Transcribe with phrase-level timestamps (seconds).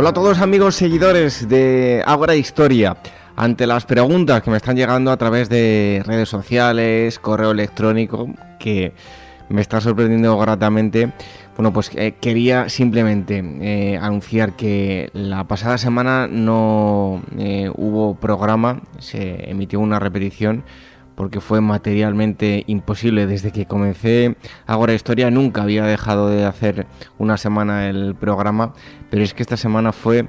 [0.00, 2.96] Hola a todos amigos seguidores de Ágora Historia.
[3.36, 8.94] Ante las preguntas que me están llegando a través de redes sociales, correo electrónico, que
[9.50, 11.12] me está sorprendiendo gratamente,
[11.54, 18.80] bueno, pues eh, quería simplemente eh, anunciar que la pasada semana no eh, hubo programa,
[19.00, 20.64] se emitió una repetición
[21.20, 23.26] porque fue materialmente imposible.
[23.26, 26.86] Desde que comencé Ahora Historia nunca había dejado de hacer
[27.18, 28.72] una semana el programa,
[29.10, 30.22] pero es que esta semana fue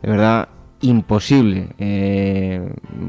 [0.00, 0.48] de verdad
[0.80, 1.68] imposible.
[1.76, 2.66] Eh,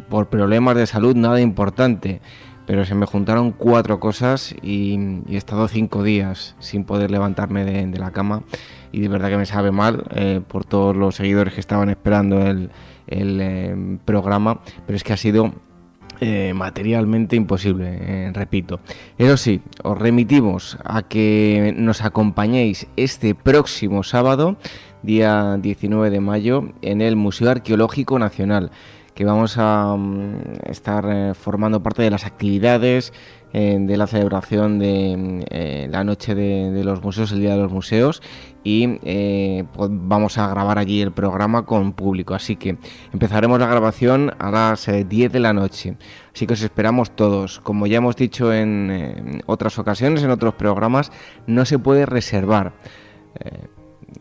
[0.09, 2.19] por problemas de salud nada importante.
[2.65, 7.97] Pero se me juntaron cuatro cosas y, he estado cinco días sin poder levantarme de,
[7.97, 8.43] la cama.
[8.91, 12.45] Y de verdad que me sabe mal eh, por todos los seguidores que estaban esperando
[12.45, 12.69] el,
[13.07, 14.59] eh, programa.
[14.85, 15.53] Pero es que ha sido
[16.21, 18.81] eh, materialmente imposible, eh, repito.
[19.17, 24.57] Eso sí, os remitimos a que nos acompañéis este próximo sábado,
[25.01, 28.71] día 19 de mayo, en el Museo Arqueológico Nacional,
[29.19, 33.11] que vamos a mm, estar eh, formando parte de las actividades
[33.51, 38.21] de la celebración de eh, la noche de, los museos, el Día de los Museos,
[38.63, 42.35] y eh, pues vamos a grabar allí el programa con público.
[42.35, 42.77] Así que
[43.11, 45.97] empezaremos la grabación a las 10 eh, de la noche.
[46.33, 47.59] Así que os esperamos todos.
[47.59, 51.11] Como ya hemos dicho en otras ocasiones, en otros programas,
[51.47, 52.73] no se puede reservar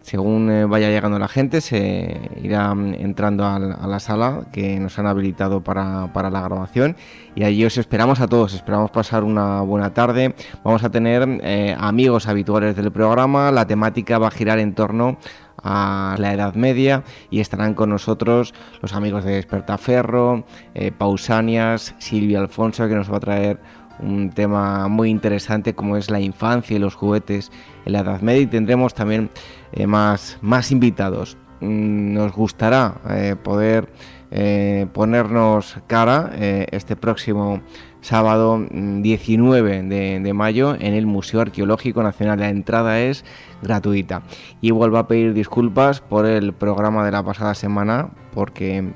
[0.02, 4.98] según eh, vaya llegando la gente, se irá mm, entrando a, la sala que nos
[4.98, 6.96] han habilitado para, la grabación
[7.34, 10.34] y allí os esperamos a todos, esperamos pasar una buena tarde.
[10.64, 15.18] Vamos a tener eh, amigos habituales del programa, la temática va a girar en torno
[15.62, 20.44] a la Edad Media y estarán con nosotros los amigos de Despertaferro,
[20.74, 23.60] eh, Pausanias, Silvia Alfonso que nos va a traer
[24.00, 27.50] un tema muy interesante como es la infancia y los juguetes
[27.84, 29.30] en la Edad Media y tendremos también
[29.72, 31.36] eh, más, más invitados.
[31.60, 33.88] Mm, nos gustará eh, poder
[34.30, 37.62] eh, ponernos cara este próximo
[38.00, 42.38] sábado 19 mm, de, de, mayo en el Museo Arqueológico Nacional.
[42.38, 43.24] La entrada es
[43.62, 44.22] gratuita.
[44.60, 48.92] Y vuelvo a pedir disculpas por el programa de la pasada semana porque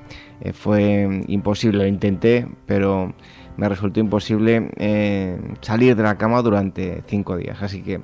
[0.54, 3.14] fue imposible, lo intenté, pero
[3.56, 7.62] me resultó imposible eh, salir de la cama durante cinco días.
[7.62, 8.00] Así que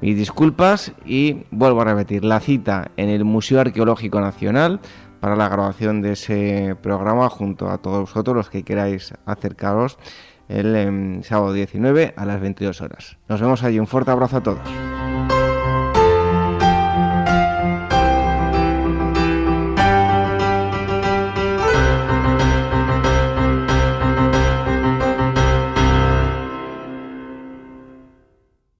[0.00, 4.80] mis disculpas y vuelvo a repetir la cita en el Museo Arqueológico Nacional
[5.20, 9.98] para la grabación de ese programa junto a todos vosotros los que queráis acercaros
[10.48, 13.18] el em, sábado 19 a las 22 horas.
[13.28, 14.87] Nos vemos allí, un fuerte abrazo a todos.